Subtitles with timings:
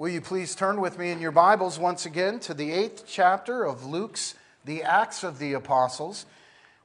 [0.00, 3.64] Will you please turn with me in your Bibles once again to the eighth chapter
[3.64, 4.34] of Luke's
[4.64, 6.24] The Acts of the Apostles,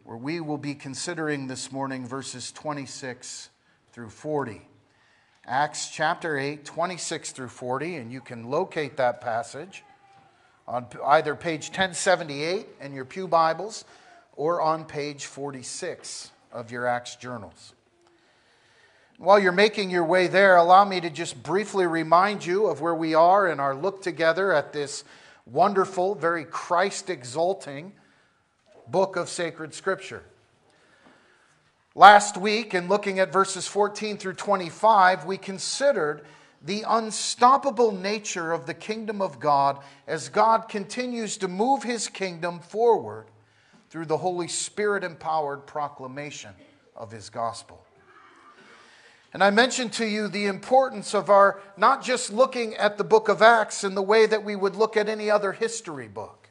[0.03, 3.51] where we will be considering this morning verses 26
[3.93, 4.63] through 40.
[5.45, 9.85] Acts chapter 8, 26 through 40, and you can locate that passage
[10.67, 13.85] on either page 1078 in your Pew Bibles
[14.35, 17.75] or on page 46 of your Acts journals.
[19.17, 22.95] While you're making your way there, allow me to just briefly remind you of where
[22.95, 25.05] we are in our look together at this
[25.45, 27.93] wonderful, very Christ exalting
[28.87, 30.23] book of sacred scripture.
[31.95, 36.25] Last week, in looking at verses 14 through 25, we considered
[36.61, 42.59] the unstoppable nature of the kingdom of God as God continues to move his kingdom
[42.59, 43.27] forward
[43.89, 46.51] through the Holy Spirit empowered proclamation
[46.97, 47.84] of his gospel.
[49.35, 53.27] And I mentioned to you the importance of our not just looking at the book
[53.27, 56.47] of Acts in the way that we would look at any other history book.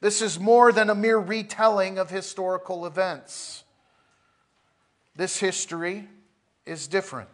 [0.00, 3.62] This is more than a mere retelling of historical events.
[5.14, 6.08] This history
[6.64, 7.28] is different.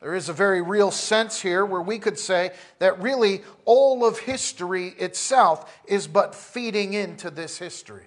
[0.00, 4.20] There is a very real sense here where we could say that really all of
[4.20, 8.06] history itself is but feeding into this history.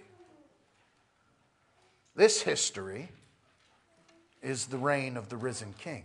[2.16, 3.09] This history
[4.44, 6.03] is the reign of the risen King.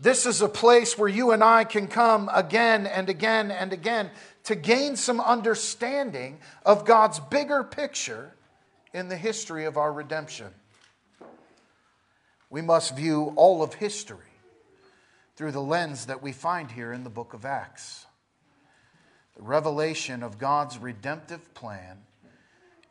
[0.00, 4.10] This is a place where you and I can come again and again and again
[4.44, 8.32] to gain some understanding of God's bigger picture
[8.92, 10.48] in the history of our redemption.
[12.50, 14.18] We must view all of history
[15.36, 18.06] through the lens that we find here in the book of Acts.
[19.36, 21.98] The revelation of God's redemptive plan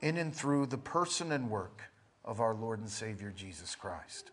[0.02, 1.91] in and through the person and work
[2.24, 4.32] of our Lord and Savior Jesus Christ.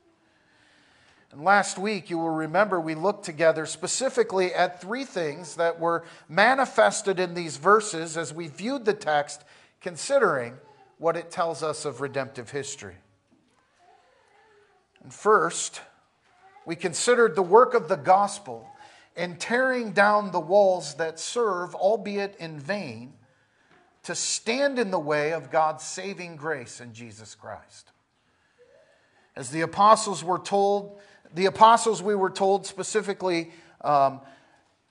[1.30, 6.04] And last week, you will remember we looked together specifically at three things that were
[6.28, 9.44] manifested in these verses as we viewed the text,
[9.80, 10.54] considering
[10.96, 12.96] what it tells us of redemptive history.
[15.02, 15.82] And first,
[16.64, 18.66] we considered the work of the gospel
[19.16, 23.12] in tearing down the walls that serve, albeit in vain,
[24.08, 27.90] to stand in the way of God's saving grace in Jesus Christ.
[29.36, 30.98] As the apostles were told,
[31.34, 33.50] the apostles, we were told specifically,
[33.82, 34.22] um,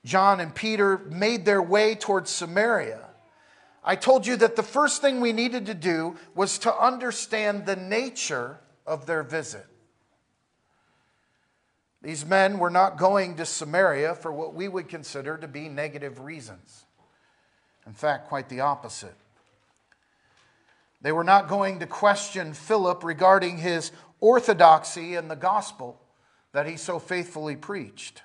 [0.04, 3.08] John and Peter made their way towards Samaria.
[3.82, 7.74] I told you that the first thing we needed to do was to understand the
[7.74, 9.66] nature of their visit.
[12.02, 16.20] These men were not going to Samaria for what we would consider to be negative
[16.20, 16.84] reasons.
[17.88, 19.14] In fact, quite the opposite.
[21.00, 25.98] They were not going to question Philip regarding his orthodoxy in the gospel
[26.52, 28.22] that he so faithfully preached.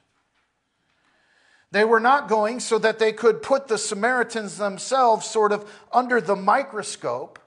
[1.72, 6.20] They were not going so that they could put the Samaritans themselves sort of under
[6.20, 7.40] the microscope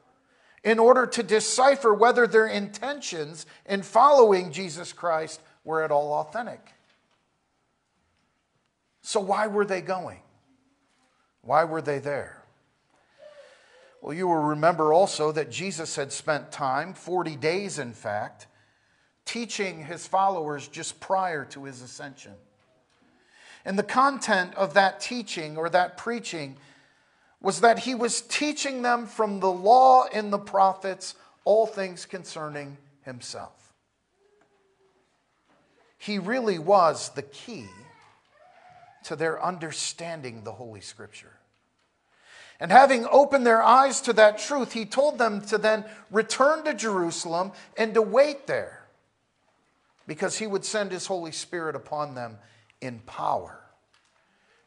[0.64, 6.72] in order to decipher whether their intentions in following Jesus Christ were at all authentic.
[9.02, 10.20] So, why were they going?
[11.46, 12.42] Why were they there?
[14.02, 18.46] Well, you will remember also that Jesus had spent time, 40 days in fact,
[19.24, 22.34] teaching his followers just prior to his ascension.
[23.64, 26.56] And the content of that teaching or that preaching
[27.40, 31.14] was that he was teaching them from the law and the prophets
[31.44, 33.72] all things concerning himself.
[35.98, 37.66] He really was the key
[39.04, 41.35] to their understanding the Holy Scripture.
[42.58, 46.74] And having opened their eyes to that truth, he told them to then return to
[46.74, 48.86] Jerusalem and to wait there
[50.06, 52.38] because he would send his Holy Spirit upon them
[52.80, 53.60] in power.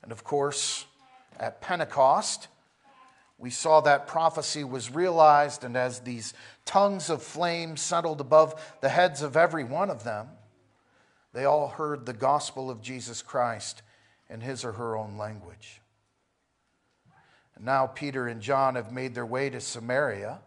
[0.04, 0.86] And of course,
[1.40, 2.48] at Pentecost,
[3.38, 6.34] we saw that prophecy was realized, and as these
[6.66, 10.28] tongues of flame settled above the heads of every one of them,
[11.34, 13.82] they all heard the gospel of Jesus Christ
[14.30, 15.80] in his or her own language.
[17.60, 20.40] Now Peter and John have made their way to Samaria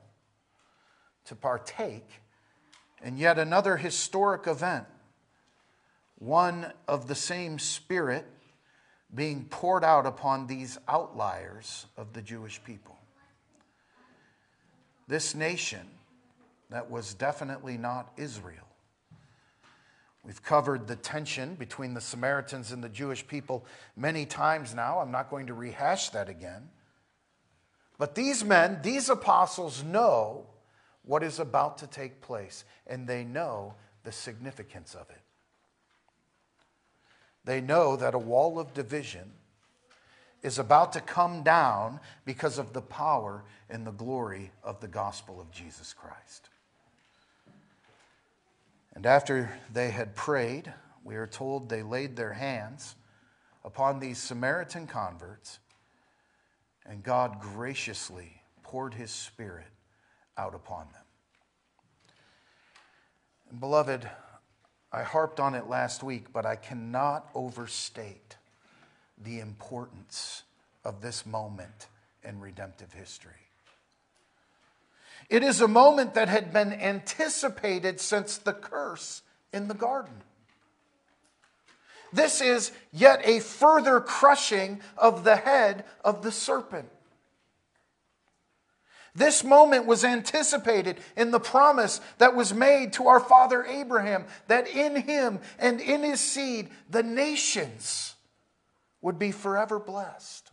[1.27, 2.09] to partake
[3.05, 4.87] in yet another historic event,
[6.19, 8.27] one of the same Spirit
[9.15, 12.97] being poured out upon these outliers of the Jewish people.
[15.07, 15.87] This nation
[16.71, 18.67] that was definitely not Israel
[20.25, 23.65] We've covered the tension between the Samaritans and the Jewish people
[23.97, 25.01] many times now.
[25.01, 26.69] I'm not going to rehash that again.
[28.03, 30.47] But these men, these apostles, know
[31.05, 35.21] what is about to take place, and they know the significance of it.
[37.45, 39.31] They know that a wall of division
[40.43, 45.41] is about to come down because of the power and the glory of the gospel
[45.41, 46.49] of Jesus Christ.
[48.97, 50.75] And after they had prayed,
[51.05, 52.97] we are told they laid their hands
[53.65, 55.61] upon these Samaritan converts,
[56.87, 59.67] and God graciously poured his Spirit
[60.37, 61.03] out upon them.
[63.51, 64.09] And beloved,
[64.93, 68.37] I harped on it last week, but I cannot overstate
[69.23, 70.43] the importance
[70.85, 71.87] of this moment
[72.25, 73.33] in redemptive history.
[75.29, 80.23] It is a moment that had been anticipated since the curse in the garden.
[82.13, 86.89] This is yet a further crushing of the head of the serpent.
[89.15, 94.69] This moment was anticipated in the promise that was made to our father Abraham that
[94.69, 98.15] in him and in his seed the nations
[99.03, 100.51] would be forever blessed.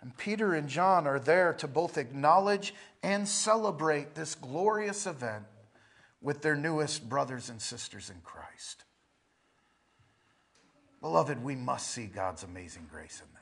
[0.00, 5.44] And Peter and John are there to both acknowledge and celebrate this glorious event
[6.22, 8.84] with their newest brothers and sisters in Christ.
[11.00, 13.40] Beloved, we must see God's amazing grace in that.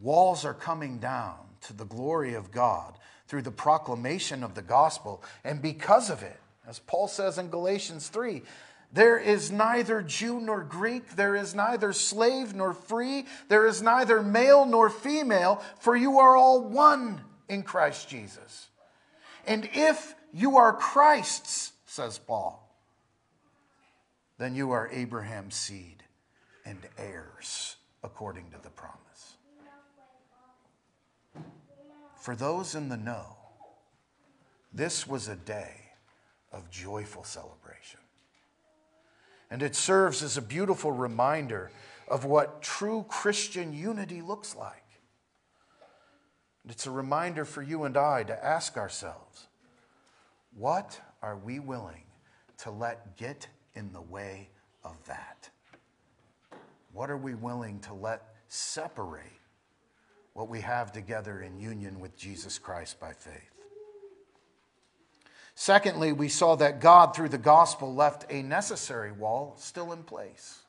[0.00, 5.22] Walls are coming down to the glory of God through the proclamation of the gospel.
[5.44, 6.38] And because of it,
[6.68, 8.42] as Paul says in Galatians 3,
[8.92, 14.22] there is neither Jew nor Greek, there is neither slave nor free, there is neither
[14.22, 18.68] male nor female, for you are all one in Christ Jesus.
[19.46, 22.61] And if you are Christ's, says Paul,
[24.42, 26.02] then you are Abraham's seed
[26.64, 29.36] and heirs according to the promise.
[32.16, 33.36] For those in the know,
[34.72, 35.74] this was a day
[36.52, 38.00] of joyful celebration.
[39.48, 41.70] And it serves as a beautiful reminder
[42.08, 44.82] of what true Christian unity looks like.
[46.62, 49.46] And it's a reminder for you and I to ask ourselves
[50.56, 52.04] what are we willing
[52.58, 54.48] to let get in the way
[54.84, 55.50] of that?
[56.92, 59.40] What are we willing to let separate
[60.34, 63.34] what we have together in union with Jesus Christ by faith.
[65.54, 70.60] Secondly, we saw that God, through the gospel, left a necessary wall still in place.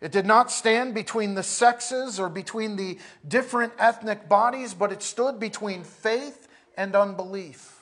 [0.00, 5.02] It did not stand between the sexes or between the different ethnic bodies, but it
[5.02, 7.79] stood between faith and unbelief.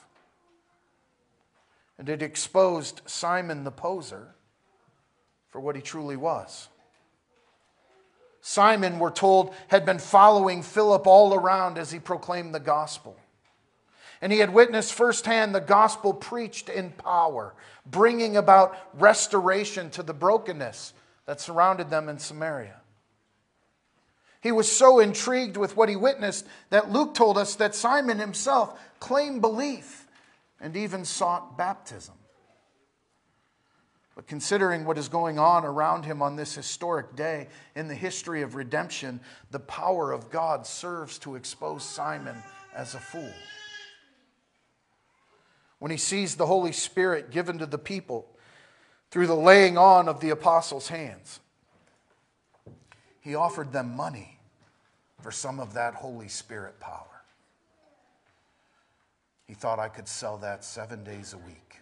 [1.99, 4.35] And it exposed Simon the poser
[5.49, 6.69] for what he truly was.
[8.41, 13.17] Simon, we're told, had been following Philip all around as he proclaimed the gospel.
[14.21, 17.55] And he had witnessed firsthand the gospel preached in power,
[17.85, 20.93] bringing about restoration to the brokenness
[21.27, 22.81] that surrounded them in Samaria.
[24.41, 28.81] He was so intrigued with what he witnessed that Luke told us that Simon himself
[29.01, 30.07] claimed belief
[30.61, 32.15] and even sought baptism.
[34.15, 37.47] But considering what is going on around him on this historic day
[37.77, 39.21] in the history of redemption,
[39.53, 42.35] the power of God serves to expose Simon
[42.75, 43.33] as a fool.
[45.79, 48.27] When he sees the Holy Spirit given to the people
[49.13, 51.39] through the laying on of the apostles' hands,
[53.21, 54.41] he offered them money
[55.23, 57.18] for some of that Holy Spirit power.
[59.49, 61.81] He thought I could sell that seven days a week.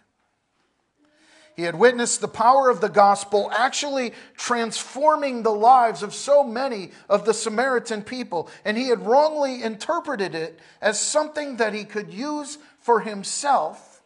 [1.57, 6.91] He had witnessed the power of the gospel actually transforming the lives of so many
[7.09, 12.13] of the Samaritan people, and he had wrongly interpreted it as something that he could
[12.13, 14.01] use for himself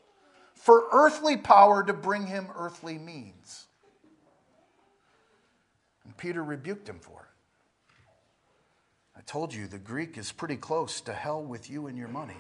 [0.55, 3.67] for earthly power to bring him earthly means.
[6.05, 7.27] And Peter rebuked him for it.
[9.17, 12.37] I told you the Greek is pretty close to hell with you and your money.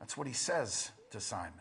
[0.00, 1.52] That's what he says to Simon.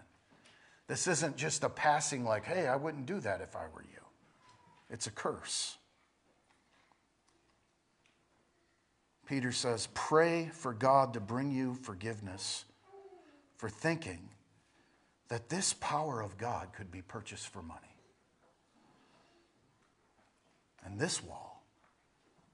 [0.87, 4.01] This isn't just a passing, like, hey, I wouldn't do that if I were you.
[4.89, 5.77] It's a curse.
[9.27, 12.65] Peter says, pray for God to bring you forgiveness
[13.57, 14.29] for thinking
[15.27, 17.95] that this power of God could be purchased for money.
[20.83, 21.63] And this wall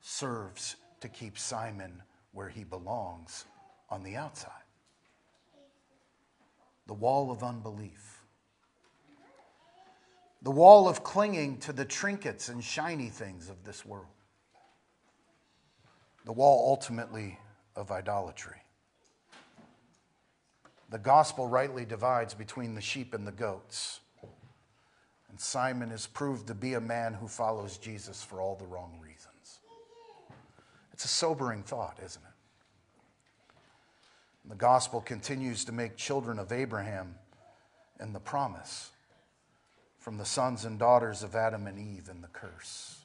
[0.01, 3.45] serves to keep Simon where he belongs
[3.89, 4.64] on the outside
[6.87, 8.15] the wall of unbelief
[10.45, 14.05] the wall of clinging to the trinkets and shiny things of this world,
[16.23, 17.39] the wall ultimately
[17.75, 18.61] of idolatry.
[20.91, 24.01] The gospel rightly divides between the sheep and the goats,
[25.31, 28.99] And Simon is proved to be a man who follows Jesus for all the wrong
[29.01, 29.61] reasons.
[30.93, 32.34] It's a sobering thought, isn't it?
[34.47, 37.15] The gospel continues to make children of Abraham
[37.99, 38.91] and the promise
[39.97, 42.99] from the sons and daughters of Adam and Eve and the curse.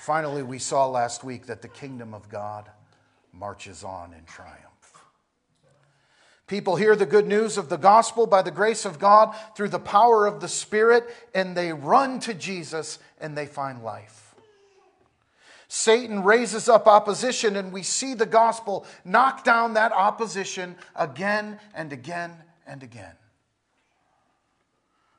[0.00, 2.68] Finally, we saw last week that the kingdom of God
[3.32, 4.58] marches on in triumph.
[6.48, 9.78] People hear the good news of the gospel by the grace of God through the
[9.78, 14.21] power of the Spirit, and they run to Jesus and they find life.
[15.74, 21.94] Satan raises up opposition, and we see the gospel knock down that opposition again and
[21.94, 22.30] again
[22.66, 23.14] and again.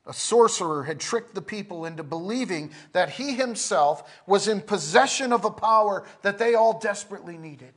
[0.06, 5.44] A sorcerer had tricked the people into believing that he himself was in possession of
[5.44, 7.72] a power that they all desperately needed.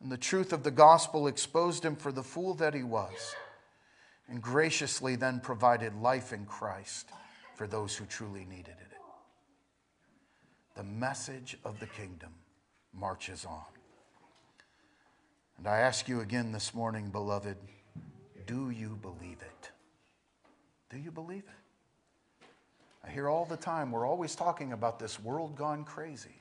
[0.00, 3.34] And the truth of the gospel exposed him for the fool that he was,
[4.28, 7.08] and graciously then provided life in Christ
[7.56, 8.99] for those who truly needed it.
[10.76, 12.30] The message of the kingdom
[12.94, 13.64] marches on.
[15.58, 17.56] And I ask you again this morning, beloved,
[18.46, 19.70] do you believe it?
[20.90, 22.46] Do you believe it?
[23.04, 26.34] I hear all the time, we're always talking about this world gone crazy.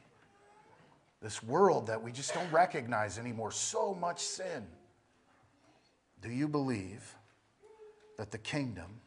[1.22, 3.52] This world that we just don't recognize anymore.
[3.52, 4.66] So much sin.
[6.22, 7.16] Do you believe
[8.18, 9.02] that the kingdom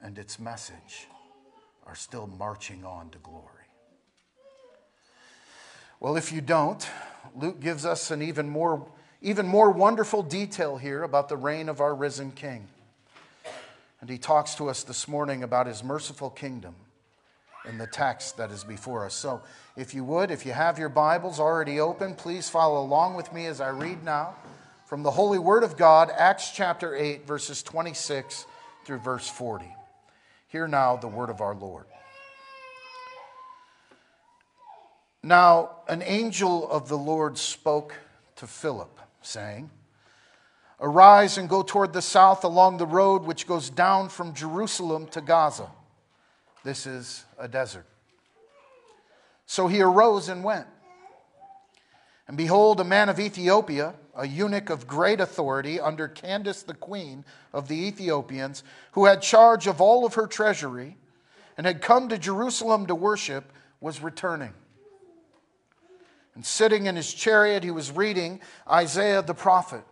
[0.00, 1.08] and its message
[1.86, 3.63] are still marching on to glory?
[6.04, 6.86] Well, if you don't,
[7.34, 8.86] Luke gives us an even more,
[9.22, 12.68] even more wonderful detail here about the reign of our risen King.
[14.02, 16.74] And he talks to us this morning about his merciful kingdom
[17.66, 19.14] in the text that is before us.
[19.14, 19.40] So,
[19.78, 23.46] if you would, if you have your Bibles already open, please follow along with me
[23.46, 24.34] as I read now
[24.84, 28.44] from the Holy Word of God, Acts chapter 8, verses 26
[28.84, 29.64] through verse 40.
[30.48, 31.86] Hear now the word of our Lord.
[35.24, 37.94] Now, an angel of the Lord spoke
[38.36, 39.70] to Philip, saying,
[40.78, 45.22] Arise and go toward the south along the road which goes down from Jerusalem to
[45.22, 45.70] Gaza.
[46.62, 47.86] This is a desert.
[49.46, 50.66] So he arose and went.
[52.28, 57.24] And behold, a man of Ethiopia, a eunuch of great authority under Candace the queen
[57.50, 58.62] of the Ethiopians,
[58.92, 60.98] who had charge of all of her treasury
[61.56, 63.50] and had come to Jerusalem to worship,
[63.80, 64.52] was returning.
[66.34, 69.84] And sitting in his chariot, he was reading Isaiah the prophet.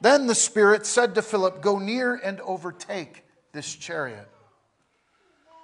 [0.00, 4.28] Then the Spirit said to Philip, Go near and overtake this chariot.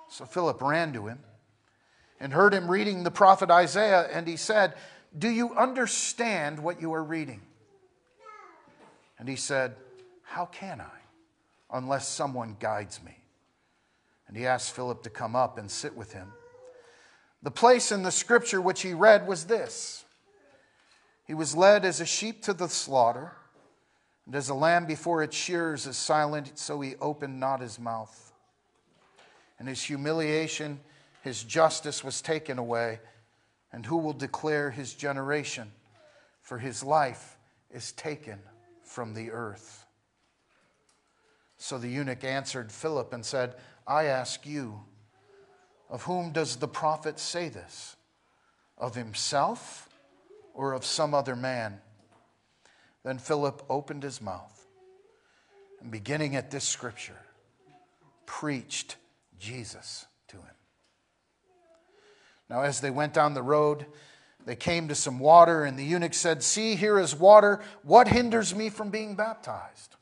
[0.09, 1.21] So Philip ran to him
[2.21, 4.75] and heard him reading the prophet Isaiah, and he said,
[5.17, 7.43] Do you understand what you are reading?
[9.19, 9.75] And he said,
[10.23, 10.99] How can I,
[11.71, 13.17] unless someone guides me?
[14.29, 16.33] And he asked Philip to come up and sit with him.
[17.43, 20.05] The place in the scripture which he read was this
[21.27, 23.33] He was led as a sheep to the slaughter,
[24.27, 28.33] and as a lamb before its shears is silent, so he opened not his mouth.
[29.59, 30.81] And his humiliation,
[31.23, 33.01] his justice was taken away.
[33.73, 35.73] And who will declare his generation?
[36.43, 37.37] For his life
[37.71, 38.39] is taken
[38.85, 39.87] from the earth.
[41.59, 43.55] So the eunuch answered Philip and said,
[43.87, 44.81] I ask you,
[45.89, 47.97] of whom does the prophet say this?
[48.79, 49.89] Of himself
[50.55, 51.81] or of some other man?
[53.05, 54.67] Then Philip opened his mouth
[55.81, 57.21] and, beginning at this scripture,
[58.27, 58.97] preached
[59.39, 60.45] Jesus to him.
[62.51, 63.87] Now, as they went down the road,
[64.45, 67.61] they came to some water, and the eunuch said, See, here is water.
[67.83, 69.97] What hinders me from being baptized?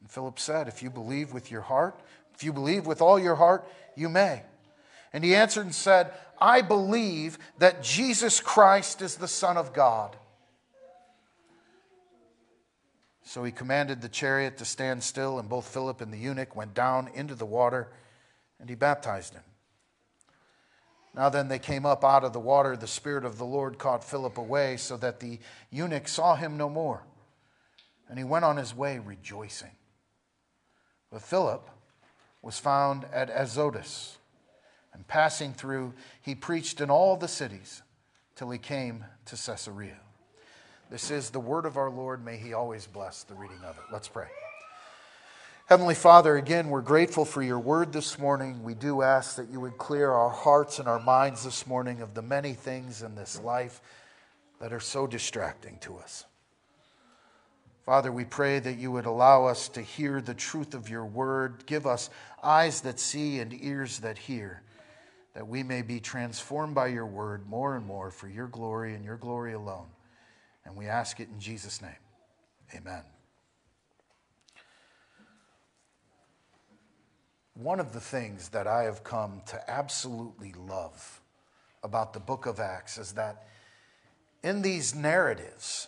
[0.00, 1.98] And Philip said, If you believe with your heart,
[2.34, 3.66] if you believe with all your heart,
[3.96, 4.42] you may.
[5.12, 10.16] And he answered and said, I believe that Jesus Christ is the Son of God.
[13.22, 16.72] So he commanded the chariot to stand still, and both Philip and the eunuch went
[16.72, 17.88] down into the water,
[18.58, 19.42] and he baptized him.
[21.14, 22.76] Now then, they came up out of the water.
[22.76, 26.68] The Spirit of the Lord caught Philip away, so that the eunuch saw him no
[26.68, 27.02] more.
[28.08, 29.72] And he went on his way rejoicing.
[31.10, 31.68] But Philip
[32.40, 34.16] was found at Azotus
[34.98, 37.82] and passing through, he preached in all the cities
[38.34, 39.96] till he came to Caesarea.
[40.90, 42.24] This is the word of our Lord.
[42.24, 43.84] May he always bless the reading of it.
[43.92, 44.26] Let's pray.
[45.66, 48.64] Heavenly Father, again, we're grateful for your word this morning.
[48.64, 52.14] We do ask that you would clear our hearts and our minds this morning of
[52.14, 53.80] the many things in this life
[54.60, 56.24] that are so distracting to us.
[57.86, 61.66] Father, we pray that you would allow us to hear the truth of your word.
[61.66, 62.10] Give us
[62.42, 64.62] eyes that see and ears that hear,
[65.38, 69.04] that we may be transformed by your word more and more for your glory and
[69.04, 69.86] your glory alone.
[70.64, 71.92] And we ask it in Jesus' name.
[72.74, 73.02] Amen.
[77.54, 81.20] One of the things that I have come to absolutely love
[81.84, 83.46] about the book of Acts is that
[84.42, 85.86] in these narratives,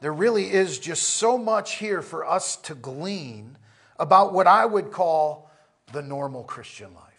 [0.00, 3.56] there really is just so much here for us to glean
[4.00, 5.48] about what I would call
[5.92, 7.13] the normal Christian life.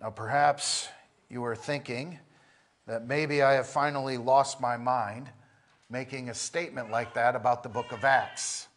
[0.00, 0.88] Now, perhaps
[1.30, 2.18] you are thinking
[2.86, 5.28] that maybe I have finally lost my mind
[5.88, 8.68] making a statement like that about the book of Acts,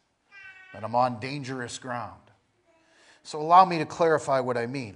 [0.73, 2.21] that I'm on dangerous ground.
[3.23, 4.95] So, allow me to clarify what I mean.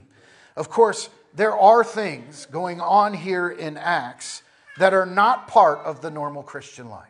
[0.55, 4.43] Of course, there are things going on here in Acts
[4.77, 7.09] that are not part of the normal Christian life.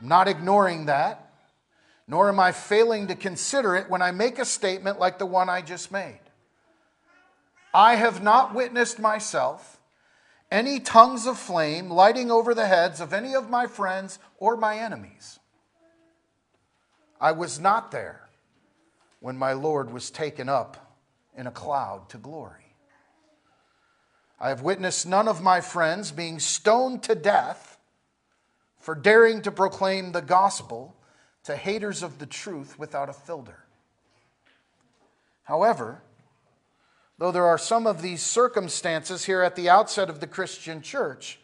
[0.00, 1.32] I'm not ignoring that,
[2.08, 5.48] nor am I failing to consider it when I make a statement like the one
[5.48, 6.20] I just made.
[7.72, 9.80] I have not witnessed myself
[10.50, 14.78] any tongues of flame lighting over the heads of any of my friends or my
[14.78, 15.38] enemies.
[17.20, 18.28] I was not there
[19.20, 20.96] when my Lord was taken up
[21.36, 22.74] in a cloud to glory.
[24.40, 27.78] I have witnessed none of my friends being stoned to death
[28.78, 30.96] for daring to proclaim the gospel
[31.44, 33.64] to haters of the truth without a filter.
[35.44, 36.02] However,
[37.20, 41.38] though there are some of these circumstances here at the outset of the Christian church,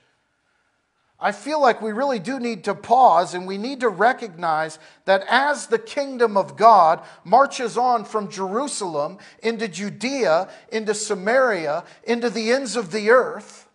[1.20, 5.22] I feel like we really do need to pause and we need to recognize that
[5.28, 12.52] as the kingdom of God marches on from Jerusalem into Judea, into Samaria, into the
[12.52, 13.68] ends of the earth,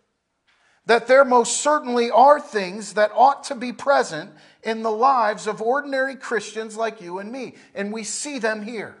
[0.86, 4.32] that there most certainly are things that ought to be present
[4.64, 7.54] in the lives of ordinary Christians like you and me.
[7.76, 8.96] And we see them here.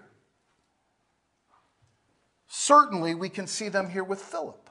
[2.54, 4.68] Certainly, we can see them here with Philip.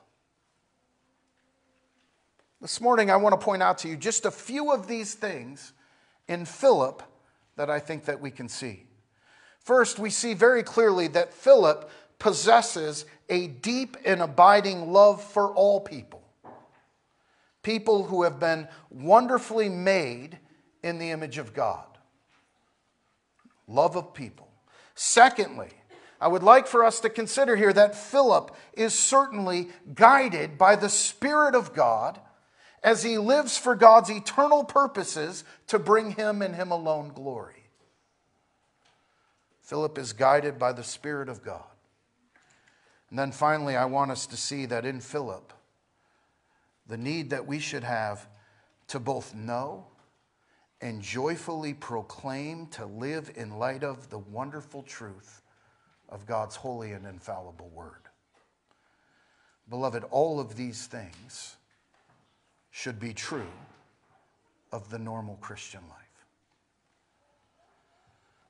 [2.61, 5.73] This morning, I want to point out to you just a few of these things
[6.27, 7.01] in Philip
[7.55, 8.85] that I think that we can see.
[9.61, 11.89] First, we see very clearly that Philip
[12.19, 16.21] possesses a deep and abiding love for all people.
[17.63, 20.37] People who have been wonderfully made
[20.83, 21.87] in the image of God.
[23.67, 24.49] Love of people.
[24.93, 25.71] Secondly,
[26.21, 30.87] I would like for us to consider here that Philip is certainly guided by the
[30.87, 32.19] Spirit of God
[32.83, 37.63] as he lives for God's eternal purposes to bring him and him alone glory.
[39.61, 41.63] Philip is guided by the Spirit of God.
[43.09, 45.51] And then finally, I want us to see that in Philip,
[46.87, 48.27] the need that we should have
[48.89, 49.87] to both know
[50.81, 55.41] and joyfully proclaim to live in light of the wonderful truth
[56.11, 58.09] of God's holy and infallible word.
[59.69, 61.55] Beloved, all of these things
[62.69, 63.51] should be true
[64.71, 65.97] of the normal Christian life.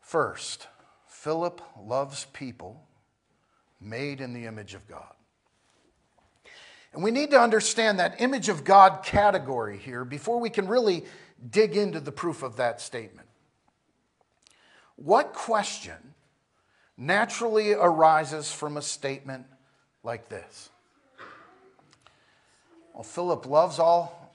[0.01, 0.67] First,
[1.07, 2.83] Philip loves people
[3.79, 5.13] made in the image of God.
[6.93, 11.05] And we need to understand that image of God category here before we can really
[11.49, 13.27] dig into the proof of that statement.
[14.95, 16.10] What question
[17.01, 19.45] naturally arises from a statement
[20.03, 20.69] like this?
[22.93, 24.33] Well, Philip loves all,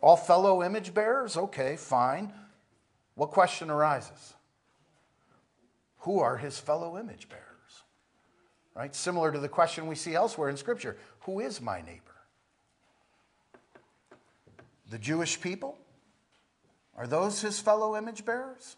[0.00, 1.36] all fellow image bearers?
[1.36, 2.32] Okay, fine.
[3.14, 4.34] What question arises?
[6.00, 7.44] Who are his fellow image bearers?
[8.74, 8.94] Right?
[8.94, 12.02] Similar to the question we see elsewhere in Scripture Who is my neighbor?
[14.90, 15.78] The Jewish people?
[16.96, 18.76] Are those his fellow image bearers?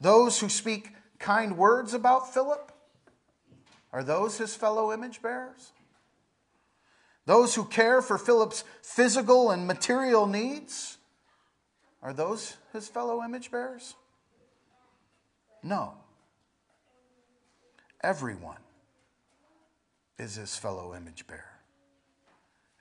[0.00, 0.88] Those who speak
[1.22, 2.70] kind words about Philip?
[3.92, 5.72] Are those his fellow image bearers?
[7.24, 10.98] Those who care for Philip's physical and material needs,
[12.02, 13.94] are those his fellow image bearers?
[15.62, 15.94] No.
[18.02, 18.58] Everyone
[20.18, 21.60] is his fellow image bearer.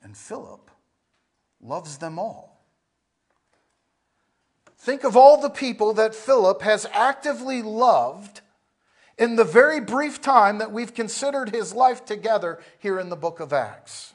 [0.01, 0.71] And Philip
[1.61, 2.50] loves them all.
[4.81, 8.41] Think of all the people that Philip has actively loved
[9.15, 13.39] in the very brief time that we've considered his life together here in the book
[13.39, 14.13] of Acts.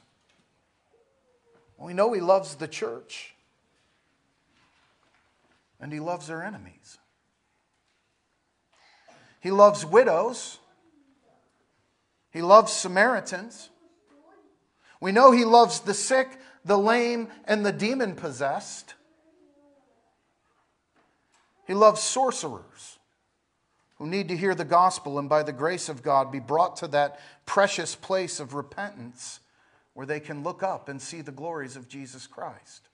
[1.79, 3.37] We know he loves the church,
[5.81, 6.99] and he loves their enemies.
[9.39, 10.59] He loves widows.
[12.33, 13.71] He loves Samaritans.
[15.01, 18.95] We know he loves the sick, the lame, and the demon possessed.
[21.67, 22.99] He loves sorcerers
[23.97, 26.89] who need to hear the gospel and by the grace of God be brought to
[26.89, 29.41] that precious place of repentance
[29.95, 32.89] where they can look up and see the glories of Jesus Christ.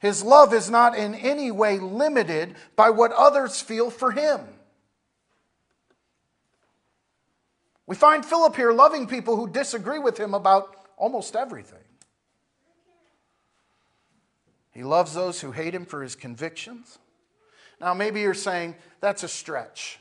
[0.00, 4.40] His love is not in any way limited by what others feel for him.
[7.86, 11.81] We find Philip here loving people who disagree with him about almost everything.
[14.72, 16.98] He loves those who hate him for his convictions.
[17.80, 19.98] Now, maybe you're saying that's a stretch,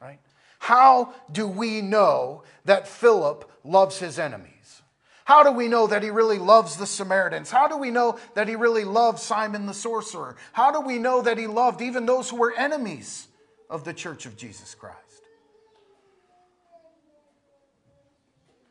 [0.00, 0.20] right?
[0.58, 4.82] How do we know that Philip loves his enemies?
[5.24, 7.50] How do we know that he really loves the Samaritans?
[7.50, 10.36] How do we know that he really loved Simon the sorcerer?
[10.52, 13.26] How do we know that he loved even those who were enemies
[13.68, 14.96] of the church of Jesus Christ?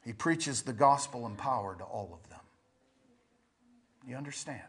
[0.06, 2.40] He preaches the gospel in power to all of them.
[4.08, 4.62] You understand?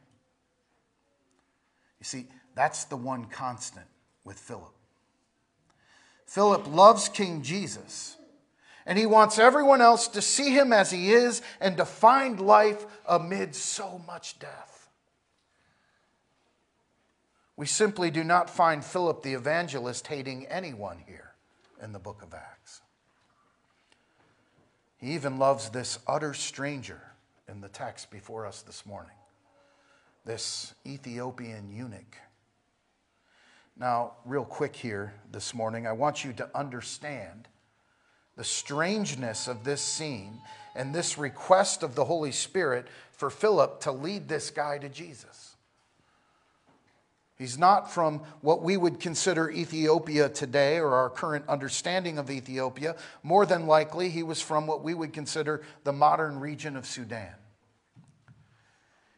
[2.00, 3.86] You see, that's the one constant
[4.24, 4.72] with Philip.
[6.26, 8.16] Philip loves King Jesus,
[8.84, 12.84] and he wants everyone else to see him as he is and to find life
[13.08, 14.88] amid so much death.
[17.56, 21.32] We simply do not find Philip the evangelist hating anyone here
[21.82, 22.82] in the book of Acts.
[24.98, 27.00] He even loves this utter stranger
[27.48, 29.16] in the text before us this morning
[30.26, 32.16] this Ethiopian eunuch.
[33.78, 37.48] Now, real quick here this morning, I want you to understand
[38.36, 40.40] the strangeness of this scene
[40.74, 45.56] and this request of the Holy Spirit for Philip to lead this guy to Jesus.
[47.38, 52.96] He's not from what we would consider Ethiopia today or our current understanding of Ethiopia.
[53.22, 57.34] More than likely, he was from what we would consider the modern region of Sudan.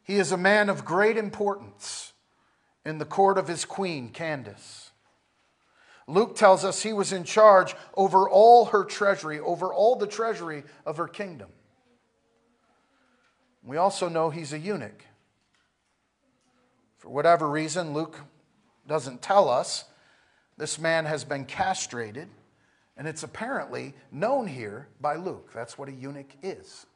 [0.08, 2.14] He is a man of great importance
[2.82, 4.90] in the court of his queen, Candace.
[6.06, 10.64] Luke tells us he was in charge over all her treasury, over all the treasury
[10.86, 11.50] of her kingdom.
[13.62, 15.04] We also know he's a eunuch.
[16.96, 18.18] For whatever reason, Luke
[18.86, 19.84] doesn't tell us,
[20.56, 22.28] this man has been castrated,
[22.96, 25.50] and it's apparently known here by Luke.
[25.54, 26.86] That's what a eunuch is.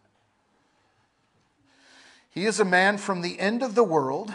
[2.33, 4.33] He is a man from the end of the world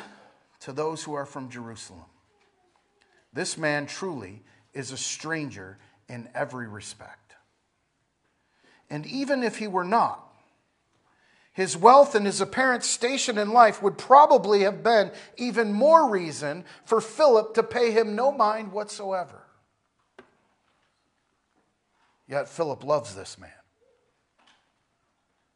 [0.61, 2.05] to those who are from Jerusalem.
[3.33, 7.33] This man truly is a stranger in every respect.
[8.87, 10.23] And even if he were not,
[11.53, 16.65] his wealth and his apparent station in life would probably have been even more reason
[16.85, 19.41] for Philip to pay him no mind whatsoever.
[22.27, 23.49] Yet Philip loves this man.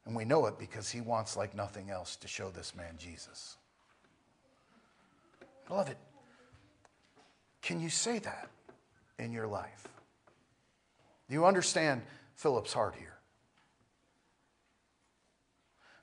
[0.05, 3.57] And we know it because he wants, like nothing else, to show this man Jesus.
[5.67, 5.95] Beloved,
[7.61, 8.49] can you say that
[9.19, 9.87] in your life?
[11.29, 12.01] Do you understand
[12.35, 13.17] Philip's heart here?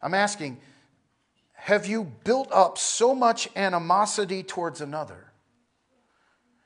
[0.00, 0.60] I'm asking,
[1.54, 5.32] have you built up so much animosity towards another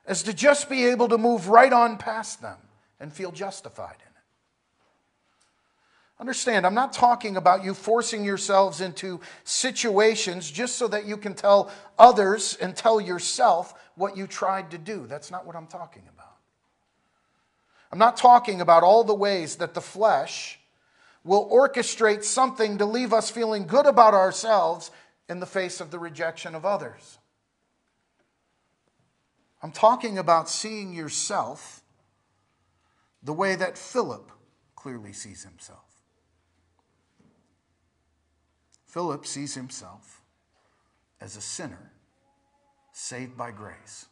[0.07, 2.59] as to just be able to move right on past them
[3.01, 4.12] and feel justified in
[6.23, 11.35] Understand, I'm not talking about you forcing yourselves into situations just so that you can
[11.35, 15.09] tell others and tell yourself what you tried to do.
[15.09, 16.37] That's not what I'm talking about.
[17.91, 20.61] I'm not talking about all the ways that the flesh
[21.25, 24.93] will orchestrate something to leave us feeling good about ourselves
[25.29, 27.19] in the face of the rejection of others.
[29.61, 31.83] I'm talking about seeing yourself
[33.25, 34.31] the way that Philip
[34.77, 35.92] clearly sees himself.
[38.93, 40.21] Philip sees himself
[41.19, 41.93] as a sinner
[42.93, 44.05] saved by grace.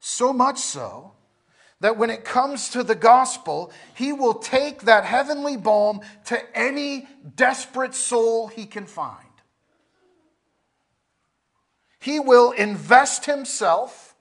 [0.00, 1.12] So much so
[1.78, 7.06] that when it comes to the gospel, he will take that heavenly balm to any
[7.36, 9.28] desperate soul he can find.
[12.00, 14.16] He will invest himself.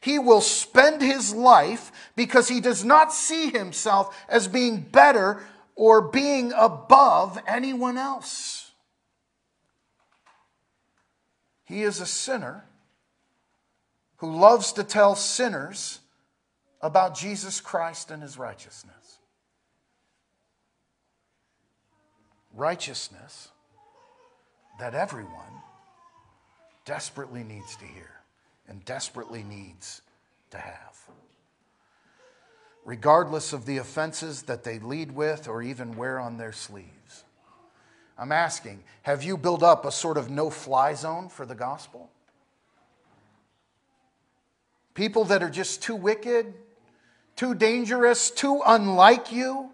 [0.00, 5.42] He will spend his life because he does not see himself as being better
[5.76, 8.72] or being above anyone else.
[11.64, 12.64] He is a sinner
[14.18, 16.00] who loves to tell sinners
[16.80, 19.18] about Jesus Christ and his righteousness.
[22.54, 23.48] Righteousness
[24.78, 25.32] that everyone
[26.84, 28.10] desperately needs to hear
[28.68, 30.02] and desperately needs
[30.50, 30.94] to have
[32.84, 37.24] regardless of the offenses that they lead with or even wear on their sleeves.
[38.18, 42.10] I'm asking, have you built up a sort of no fly zone for the gospel?
[44.94, 46.54] People that are just too wicked,
[47.34, 49.70] too dangerous, too unlike you.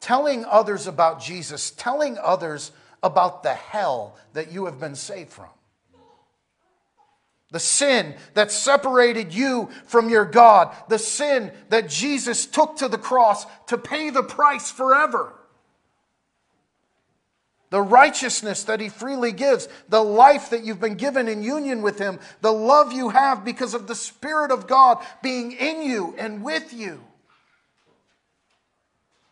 [0.00, 2.70] Telling others about Jesus, telling others
[3.02, 5.48] about the hell that you have been saved from.
[7.54, 12.98] The sin that separated you from your God, the sin that Jesus took to the
[12.98, 15.32] cross to pay the price forever.
[17.70, 21.96] The righteousness that He freely gives, the life that you've been given in union with
[21.96, 26.42] Him, the love you have because of the Spirit of God being in you and
[26.42, 27.04] with you.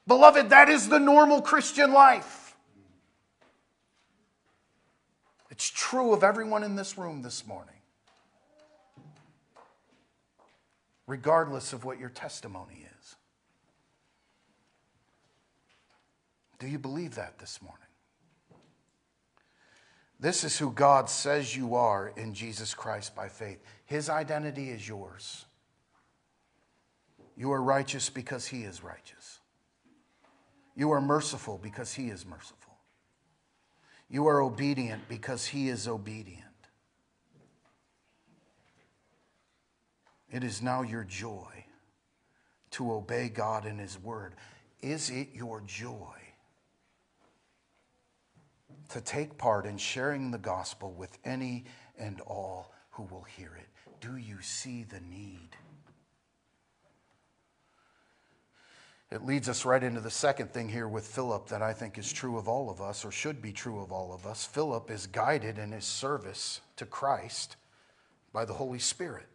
[0.06, 2.54] Beloved, that is the normal Christian life.
[5.50, 7.74] It's true of everyone in this room this morning,
[11.07, 13.17] regardless of what your testimony is.
[16.59, 17.79] Do you believe that this morning?
[20.21, 23.59] This is who God says you are in Jesus Christ by faith.
[23.87, 25.47] His identity is yours.
[27.37, 29.41] You are righteous because He is righteous.
[30.77, 32.77] You are merciful because He is merciful.
[34.09, 36.52] You are obedient because He is obedient.
[40.33, 41.66] It is now your joy
[42.73, 44.35] to obey God and His word.
[44.81, 46.16] Is it your joy
[48.92, 51.64] to take part in sharing the gospel with any
[51.99, 53.68] and all who will hear it.
[54.01, 55.57] Do you see the need?
[59.11, 62.12] It leads us right into the second thing here with Philip that I think is
[62.12, 64.45] true of all of us, or should be true of all of us.
[64.45, 67.57] Philip is guided in his service to Christ
[68.33, 69.27] by the Holy Spirit.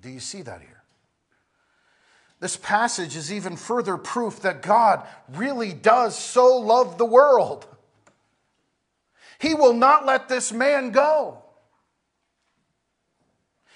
[0.00, 0.82] Do you see that here?
[2.40, 7.66] This passage is even further proof that God really does so love the world
[9.40, 11.42] he will not let this man go.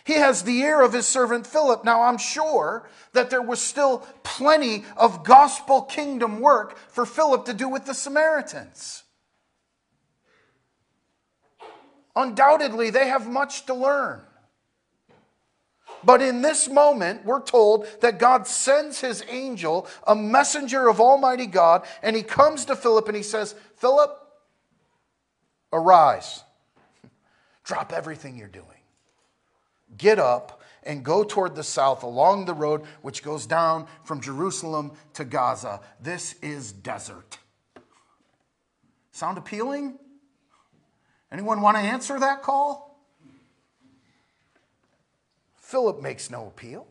[0.05, 1.87] He has the ear of his servant Philip.
[1.87, 7.55] Now, I'm sure that there was still plenty of gospel kingdom work for Philip to
[7.55, 9.05] do with the Samaritans.
[12.14, 14.20] Undoubtedly, they have much to learn.
[16.04, 21.46] But in this moment, we're told that God sends his angel, a messenger of Almighty
[21.46, 24.20] God, and he comes to Philip and he says, Philip,
[25.72, 26.44] Arise,
[27.64, 28.66] drop everything you're doing.
[29.96, 34.92] Get up and go toward the south along the road which goes down from Jerusalem
[35.14, 35.80] to Gaza.
[36.00, 37.38] This is desert.
[39.12, 39.98] Sound appealing?
[41.32, 42.93] Anyone want to answer that call?
[45.64, 46.87] Philip makes no appeal.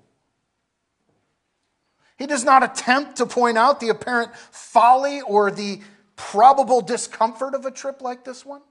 [2.17, 5.81] He does not attempt to point out the apparent folly or the
[6.15, 8.61] probable discomfort of a trip like this one.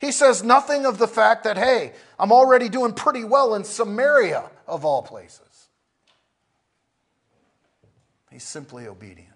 [0.00, 4.44] He says nothing of the fact that, hey, I'm already doing pretty well in Samaria,
[4.66, 5.68] of all places.
[8.30, 9.28] He's simply obedient.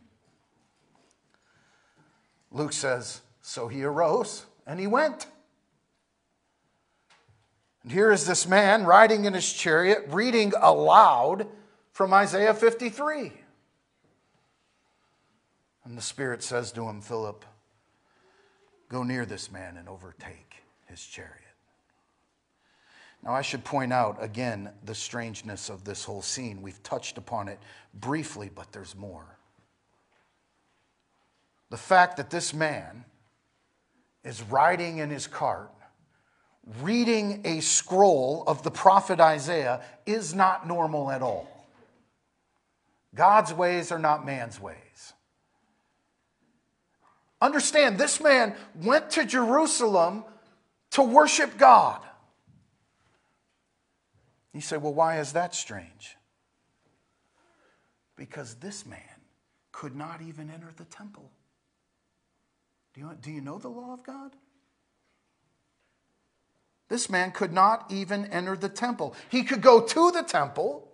[2.51, 5.27] Luke says, So he arose and he went.
[7.83, 11.47] And here is this man riding in his chariot, reading aloud
[11.93, 13.33] from Isaiah 53.
[15.85, 17.45] And the Spirit says to him, Philip,
[18.88, 21.37] go near this man and overtake his chariot.
[23.23, 26.62] Now, I should point out again the strangeness of this whole scene.
[26.62, 27.59] We've touched upon it
[27.93, 29.37] briefly, but there's more.
[31.69, 33.05] The fact that this man
[34.25, 35.71] is riding in his cart,
[36.81, 41.49] reading a scroll of the prophet Isaiah, is not normal at all.
[43.14, 45.12] God's ways are not man's ways.
[47.42, 50.25] Understand, this man went to Jerusalem
[50.90, 52.01] to worship God.
[54.53, 56.16] You say, well, why is that strange?
[58.16, 58.99] Because this man
[59.73, 61.31] could not even enter the temple.
[62.94, 64.33] Do you, do you know the law of God?
[66.90, 69.14] This man could not even enter the temple.
[69.31, 70.88] He could go to the temple,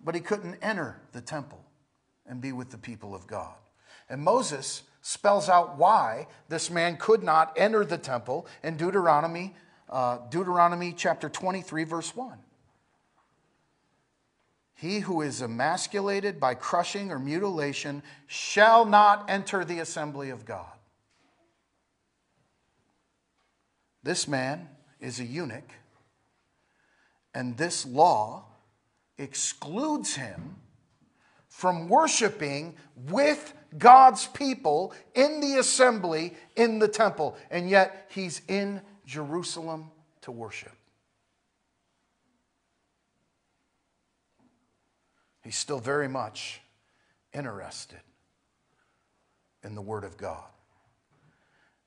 [0.00, 1.62] but he couldn't enter the temple
[2.24, 3.54] and be with the people of God.
[4.08, 9.56] And Moses spells out why this man could not enter the temple in Deuteronomy,
[9.90, 12.38] uh, Deuteronomy chapter 23, verse 1.
[14.74, 20.77] He who is emasculated by crushing or mutilation shall not enter the assembly of God.
[24.08, 25.70] This man is a eunuch,
[27.34, 28.46] and this law
[29.18, 30.56] excludes him
[31.50, 32.74] from worshiping
[33.10, 37.36] with God's people in the assembly in the temple.
[37.50, 39.90] And yet he's in Jerusalem
[40.22, 40.72] to worship.
[45.44, 46.62] He's still very much
[47.34, 48.00] interested
[49.62, 50.48] in the Word of God.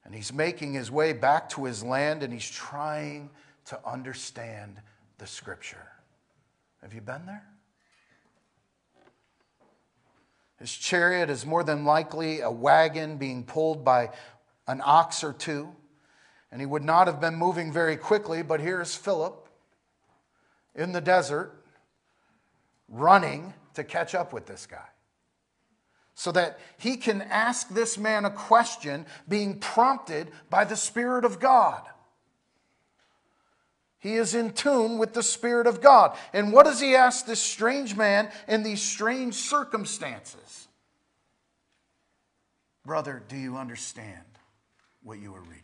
[0.03, 3.29] And he's making his way back to his land and he's trying
[3.65, 4.81] to understand
[5.17, 5.87] the Scripture.
[6.81, 7.45] Have you been there?
[10.59, 14.11] His chariot is more than likely a wagon being pulled by
[14.67, 15.75] an ox or two.
[16.51, 19.47] And he would not have been moving very quickly, but here's Philip
[20.75, 21.63] in the desert
[22.87, 24.90] running to catch up with this guy
[26.15, 31.39] so that he can ask this man a question being prompted by the Spirit of
[31.39, 31.81] God.
[33.99, 36.17] He is in tune with the Spirit of God.
[36.33, 40.67] And what does he ask this strange man in these strange circumstances?
[42.83, 44.23] Brother, do you understand
[45.03, 45.61] what you are reading?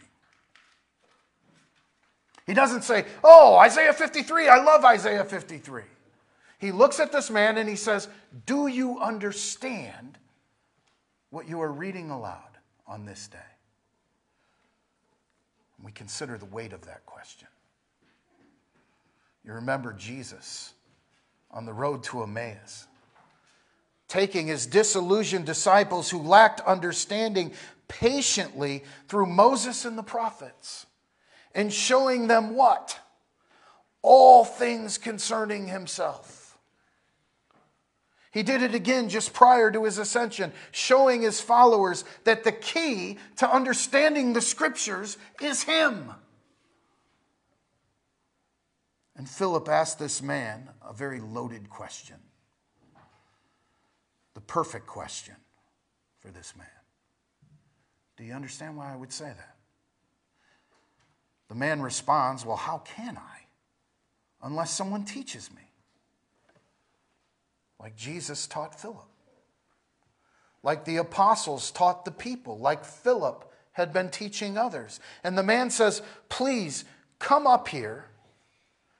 [2.45, 5.81] He doesn't say, Oh, Isaiah 53, I love Isaiah 53.
[6.59, 8.07] He looks at this man and he says,
[8.45, 10.17] Do you understand
[11.29, 13.37] what you are reading aloud on this day?
[15.77, 17.47] And we consider the weight of that question.
[19.43, 20.73] You remember Jesus
[21.51, 22.87] on the road to Emmaus,
[24.07, 27.53] taking his disillusioned disciples who lacked understanding
[27.87, 30.85] patiently through Moses and the prophets
[31.55, 32.99] and showing them what?
[34.01, 36.36] All things concerning himself.
[38.37, 43.17] He did it again just prior to his ascension, showing his followers that the key
[43.37, 46.11] to understanding the scriptures is him.
[49.15, 52.17] And Philip asked this man a very loaded question,
[54.35, 55.35] the perfect question
[56.19, 56.67] for this man.
[58.17, 59.55] Do you understand why I would say that?
[61.47, 63.47] The man responds, Well, how can I
[64.43, 65.66] unless someone teaches me?
[67.79, 69.07] Like Jesus taught Philip,
[70.63, 74.99] like the apostles taught the people, like Philip had been teaching others.
[75.23, 76.83] And the man says, Please
[77.19, 78.05] come up here,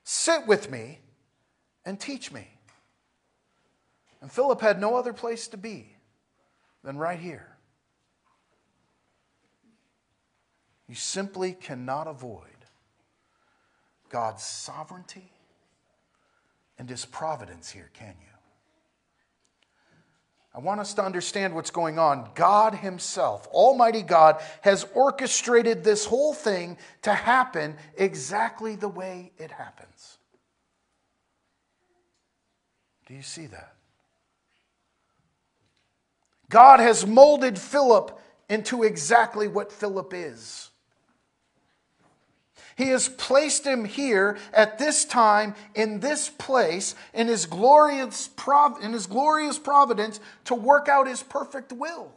[0.04, 1.00] sit with me,
[1.84, 2.46] and teach me.
[4.20, 5.96] And Philip had no other place to be
[6.84, 7.56] than right here.
[10.88, 12.42] You simply cannot avoid
[14.08, 15.32] God's sovereignty
[16.78, 18.27] and his providence here, can you?
[20.54, 22.30] I want us to understand what's going on.
[22.34, 29.50] God Himself, Almighty God, has orchestrated this whole thing to happen exactly the way it
[29.50, 30.18] happens.
[33.06, 33.74] Do you see that?
[36.50, 40.67] God has molded Philip into exactly what Philip is.
[42.78, 48.80] He has placed him here at this time, in this place, in his glorious, prov-
[48.80, 52.12] in his glorious providence to work out his perfect will.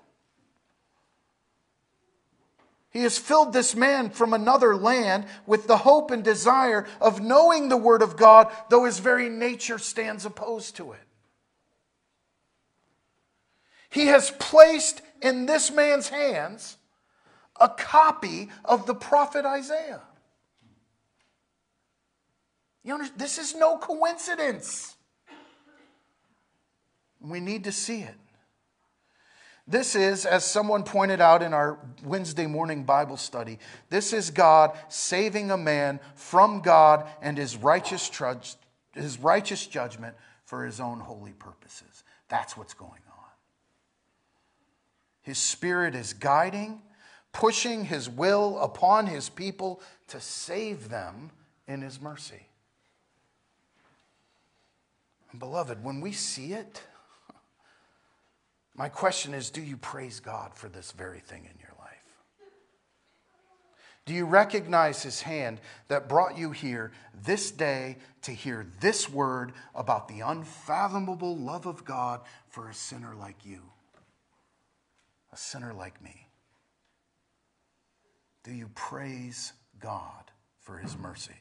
[2.91, 7.69] He has filled this man from another land with the hope and desire of knowing
[7.69, 11.07] the Word of God, though his very nature stands opposed to it.
[13.89, 16.77] He has placed in this man's hands
[17.59, 20.01] a copy of the prophet Isaiah.
[22.83, 23.19] You understand?
[23.19, 24.95] This is no coincidence.
[27.19, 28.15] We need to see it.
[29.67, 34.75] This is, as someone pointed out in our Wednesday morning Bible study, this is God
[34.89, 38.55] saving a man from God and his righteous, trudge,
[38.93, 40.15] his righteous judgment
[40.45, 42.03] for his own holy purposes.
[42.27, 43.29] That's what's going on.
[45.21, 46.81] His spirit is guiding,
[47.31, 51.29] pushing his will upon his people to save them
[51.67, 52.47] in his mercy.
[55.37, 56.81] Beloved, when we see it,
[58.75, 61.91] my question is do you praise God for this very thing in your life?
[64.05, 66.91] Do you recognize his hand that brought you here
[67.23, 73.15] this day to hear this word about the unfathomable love of God for a sinner
[73.15, 73.61] like you,
[75.31, 76.27] a sinner like me?
[78.43, 81.39] Do you praise God for his mercy?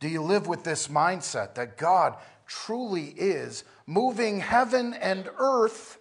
[0.00, 2.16] Do you live with this mindset that God
[2.46, 5.98] truly is moving heaven and earth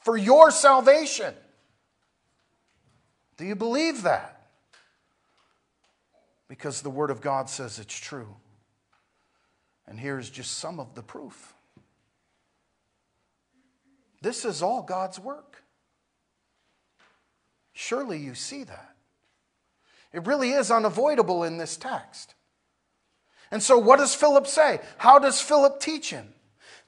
[0.00, 1.34] for your salvation?
[3.36, 4.48] Do you believe that?
[6.48, 8.36] Because the Word of God says it's true.
[9.86, 11.54] And here's just some of the proof.
[14.22, 15.62] This is all God's work.
[17.72, 18.94] Surely you see that.
[20.12, 22.34] It really is unavoidable in this text.
[23.54, 24.80] And so, what does Philip say?
[24.98, 26.34] How does Philip teach him?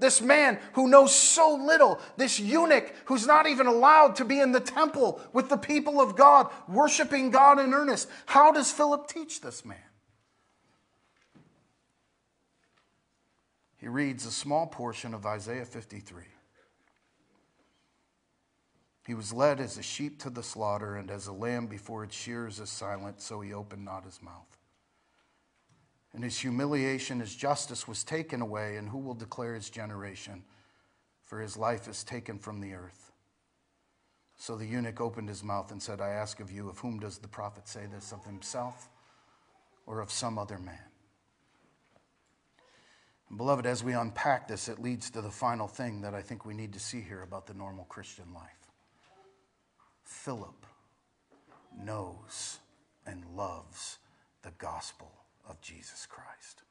[0.00, 4.50] This man who knows so little, this eunuch who's not even allowed to be in
[4.50, 8.08] the temple with the people of God, worshiping God in earnest.
[8.26, 9.78] How does Philip teach this man?
[13.76, 16.24] He reads a small portion of Isaiah 53.
[19.06, 22.16] He was led as a sheep to the slaughter, and as a lamb before its
[22.16, 24.56] shears is silent, so he opened not his mouth.
[26.16, 30.42] In his humiliation, his justice was taken away, and who will declare his generation?
[31.24, 33.12] For his life is taken from the earth.
[34.38, 37.18] So the eunuch opened his mouth and said, I ask of you, of whom does
[37.18, 38.88] the prophet say this, of himself
[39.84, 40.78] or of some other man?
[43.28, 46.46] And beloved, as we unpack this, it leads to the final thing that I think
[46.46, 48.72] we need to see here about the normal Christian life.
[50.02, 50.64] Philip
[51.78, 52.58] knows
[53.04, 53.98] and loves
[54.42, 55.12] the gospel
[55.48, 56.62] of Jesus Christ.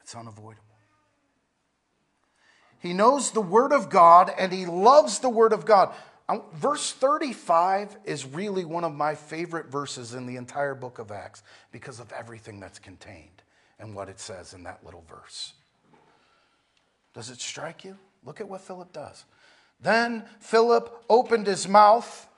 [0.00, 0.64] It's unavoidable.
[2.80, 5.92] He knows the Word of God and he loves the Word of God.
[6.28, 11.10] Um, verse 35 is really one of my favorite verses in the entire book of
[11.10, 13.42] Acts because of everything that's contained
[13.80, 15.54] and what it says in that little verse.
[17.14, 17.96] Does it strike you?
[18.24, 19.24] Look at what Philip does.
[19.80, 22.28] Then Philip opened his mouth,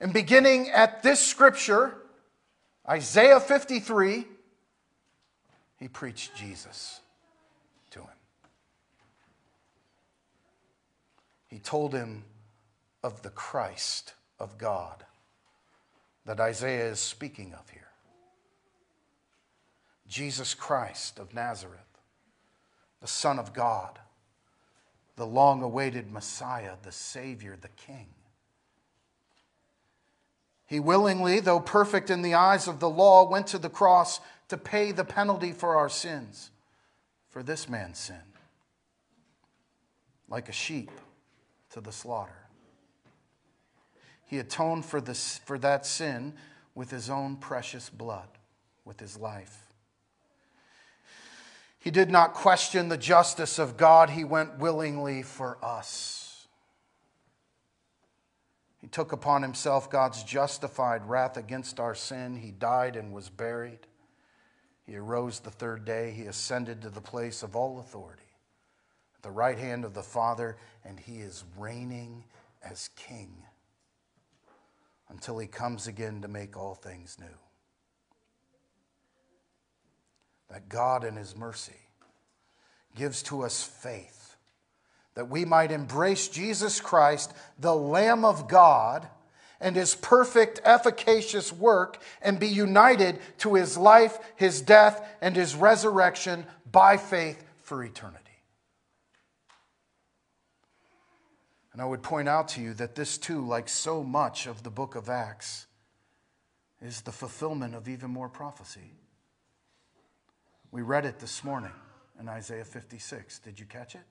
[0.00, 1.96] and beginning at this scripture,
[2.88, 4.24] Isaiah 53,
[5.78, 7.00] he preached Jesus
[7.90, 8.08] to him.
[11.48, 12.24] He told him
[13.02, 15.04] of the Christ of God
[16.24, 17.82] that Isaiah is speaking of here.
[20.08, 21.80] Jesus Christ of Nazareth,
[23.00, 23.98] the Son of God
[25.16, 28.08] the long awaited Messiah, the Savior, the King.
[30.66, 34.56] He willingly, though perfect in the eyes of the law, went to the cross to
[34.56, 36.50] pay the penalty for our sins,
[37.30, 38.22] for this man's sin,
[40.28, 40.90] like a sheep
[41.70, 42.46] to the slaughter.
[44.24, 46.34] He atoned for, this, for that sin
[46.74, 48.28] with his own precious blood,
[48.84, 49.66] with his life.
[51.78, 56.25] He did not question the justice of God, he went willingly for us.
[58.78, 62.36] He took upon himself God's justified wrath against our sin.
[62.36, 63.80] He died and was buried.
[64.84, 66.12] He arose the third day.
[66.12, 68.22] He ascended to the place of all authority
[69.16, 72.24] at the right hand of the Father, and he is reigning
[72.62, 73.42] as king
[75.08, 77.38] until he comes again to make all things new
[80.48, 81.80] that God in His mercy
[82.94, 84.25] gives to us faith,
[85.16, 89.08] that we might embrace Jesus Christ, the Lamb of God,
[89.60, 95.56] and His perfect, efficacious work, and be united to His life, His death, and His
[95.56, 98.22] resurrection by faith for eternity.
[101.72, 104.70] And I would point out to you that this, too, like so much of the
[104.70, 105.66] book of Acts,
[106.82, 108.92] is the fulfillment of even more prophecy.
[110.70, 111.72] We read it this morning
[112.20, 113.38] in Isaiah 56.
[113.38, 114.02] Did you catch it?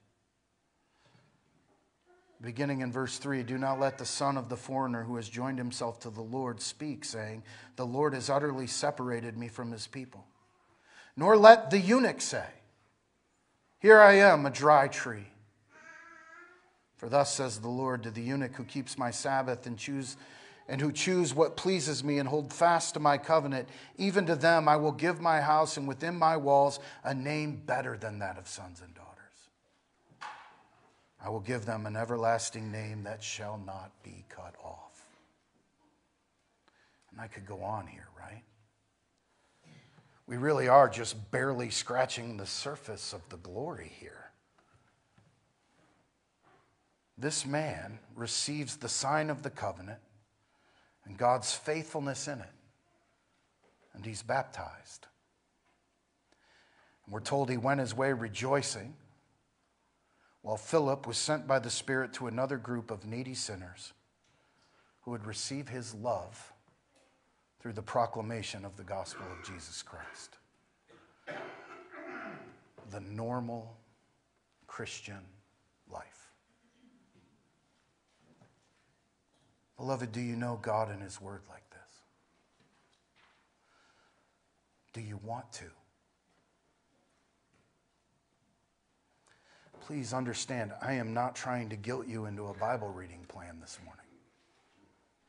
[2.41, 5.57] Beginning in verse 3 Do not let the son of the foreigner who has joined
[5.57, 7.43] himself to the Lord speak, saying,
[7.75, 10.25] The Lord has utterly separated me from his people.
[11.15, 12.45] Nor let the eunuch say,
[13.79, 15.27] Here I am, a dry tree.
[16.97, 20.17] For thus says the Lord to the eunuch who keeps my Sabbath and choose
[20.67, 24.67] and who choose what pleases me and hold fast to my covenant, even to them
[24.67, 28.47] I will give my house and within my walls a name better than that of
[28.47, 29.14] sons and daughters.
[31.25, 35.09] I will give them an everlasting name that shall not be cut off.
[37.11, 38.43] And I could go on here, right?
[40.27, 44.29] We really are just barely scratching the surface of the glory here.
[47.17, 50.01] This man receives the sign of the covenant
[51.05, 52.53] and God's faithfulness in it.
[53.95, 55.07] And he's baptized.
[57.05, 58.93] And we're told he went his way rejoicing,
[60.45, 63.93] while Philip was sent by the Spirit to another group of needy sinners
[65.01, 66.53] who would receive his love
[67.59, 70.37] through the proclamation of the gospel of Jesus Christ.
[72.91, 73.75] The normal
[74.67, 75.17] Christian
[75.91, 76.29] life.
[79.77, 81.79] Beloved, do you know God and His Word like this?
[84.93, 85.65] Do you want to?
[89.85, 93.77] Please understand, I am not trying to guilt you into a Bible reading plan this
[93.85, 94.05] morning.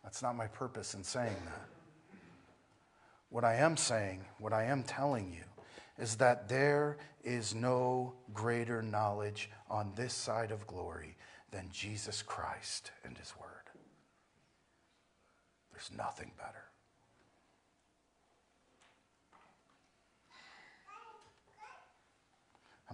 [0.02, 1.68] That's not my purpose in saying that.
[3.28, 5.42] What I am saying, what I am telling you,
[5.98, 11.16] is that there is no greater knowledge on this side of glory
[11.50, 13.48] than Jesus Christ and His Word.
[15.72, 16.65] There's nothing better.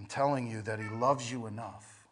[0.02, 2.08] I'm telling you that He loves you enough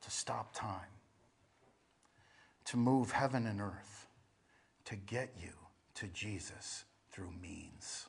[0.00, 0.94] to stop time,
[2.64, 4.06] to move heaven and earth,
[4.86, 5.50] to get you
[5.96, 8.06] to Jesus through means.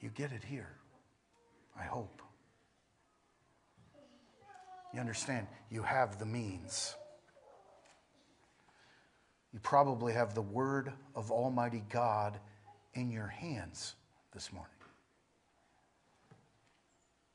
[0.00, 0.76] You get it here,
[1.76, 2.22] I hope.
[4.94, 5.48] You understand?
[5.72, 6.94] You have the means.
[9.52, 12.38] You probably have the Word of Almighty God
[12.94, 13.94] in your hands
[14.32, 14.70] this morning.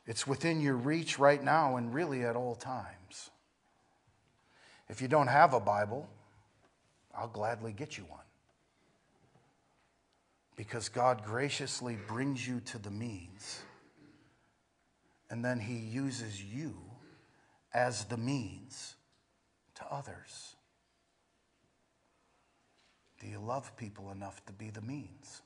[0.07, 3.29] It's within your reach right now and really at all times.
[4.89, 6.09] If you don't have a Bible,
[7.15, 8.21] I'll gladly get you one.
[10.55, 13.59] Because God graciously brings you to the means,
[15.29, 16.73] and then He uses you
[17.73, 18.95] as the means
[19.75, 20.55] to others.
[23.19, 25.41] Do you love people enough to be the means?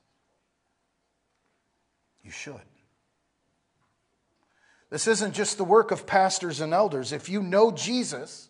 [2.23, 2.61] You should.
[4.89, 7.13] This isn't just the work of pastors and elders.
[7.13, 8.49] If you know Jesus,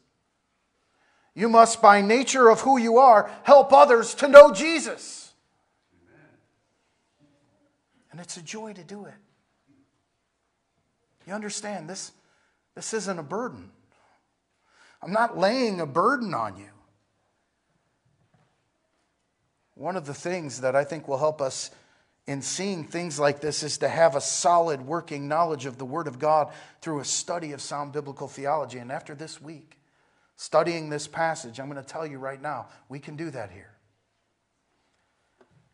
[1.35, 5.33] you must, by nature of who you are, help others to know Jesus.
[8.11, 9.13] And it's a joy to do it.
[11.27, 12.11] You understand, this,
[12.75, 13.69] this isn't a burden.
[15.01, 16.69] I'm not laying a burden on you.
[19.81, 21.71] One of the things that I think will help us
[22.27, 26.05] in seeing things like this is to have a solid working knowledge of the Word
[26.05, 28.77] of God through a study of sound biblical theology.
[28.77, 29.79] And after this week,
[30.35, 33.71] studying this passage, I'm going to tell you right now, we can do that here.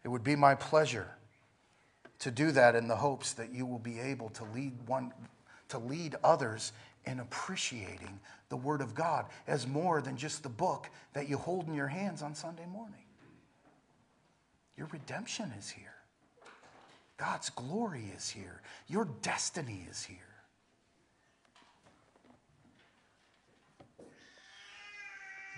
[0.05, 1.09] It would be my pleasure
[2.19, 5.11] to do that in the hopes that you will be able to lead one
[5.67, 6.71] to lead others
[7.03, 11.67] in appreciating the word of God as more than just the book that you hold
[11.67, 13.06] in your hands on Sunday morning.
[14.77, 15.95] Your redemption is here.
[17.17, 18.61] God's glory is here.
[18.87, 20.17] Your destiny is here.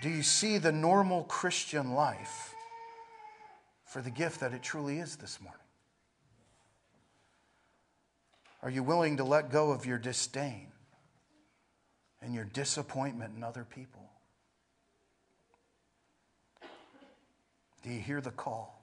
[0.00, 2.54] Do you see the normal Christian life
[3.84, 5.60] for the gift that it truly is this morning?
[8.62, 10.68] Are you willing to let go of your disdain
[12.22, 14.08] and your disappointment in other people?
[17.82, 18.79] Do you hear the call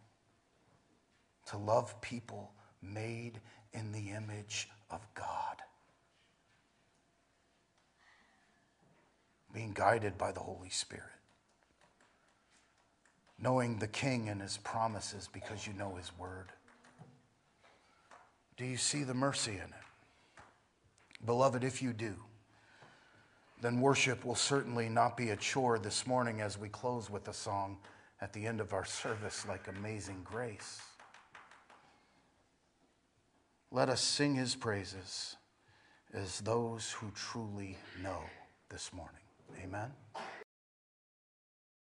[1.48, 3.40] to love people made
[3.74, 5.62] in the image of God?
[9.54, 11.06] Being guided by the Holy Spirit.
[13.40, 16.48] Knowing the King and his promises because you know his word.
[18.58, 20.44] Do you see the mercy in it?
[21.26, 22.16] Beloved, if you do,
[23.62, 27.34] then worship will certainly not be a chore this morning as we close with a
[27.34, 27.78] song
[28.22, 30.82] at the end of our service like Amazing Grace.
[33.72, 35.36] Let us sing his praises
[36.14, 38.22] as those who truly know
[38.70, 39.22] this morning.
[39.62, 39.92] Amen.